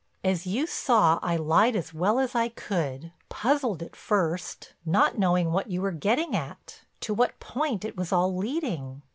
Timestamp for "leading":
8.35-9.03